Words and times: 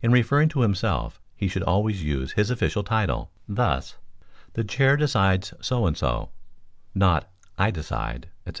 In 0.00 0.12
referring 0.12 0.48
to 0.50 0.60
himself 0.60 1.20
he 1.34 1.48
should 1.48 1.64
always 1.64 2.00
use 2.00 2.30
his 2.34 2.48
official 2.48 2.84
title 2.84 3.32
thus: 3.48 3.96
"The 4.52 4.62
Chair 4.62 4.96
decides 4.96 5.52
so 5.60 5.84
and 5.84 5.96
so," 5.96 6.30
not 6.94 7.28
"I 7.58 7.72
decide, 7.72 8.28
&c." 8.46 8.52